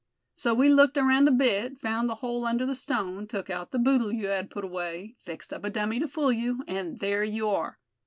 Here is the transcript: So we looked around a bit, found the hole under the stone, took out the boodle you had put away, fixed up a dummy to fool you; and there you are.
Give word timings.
So 0.35 0.55
we 0.55 0.67
looked 0.67 0.97
around 0.97 1.27
a 1.27 1.31
bit, 1.31 1.77
found 1.77 2.09
the 2.09 2.15
hole 2.25 2.43
under 2.43 2.65
the 2.65 2.73
stone, 2.73 3.27
took 3.27 3.51
out 3.51 3.69
the 3.69 3.77
boodle 3.77 4.11
you 4.11 4.29
had 4.29 4.49
put 4.49 4.63
away, 4.63 5.13
fixed 5.19 5.53
up 5.53 5.63
a 5.63 5.69
dummy 5.69 5.99
to 5.99 6.07
fool 6.07 6.31
you; 6.31 6.63
and 6.67 6.99
there 6.99 7.23
you 7.23 7.47
are. 7.49 7.77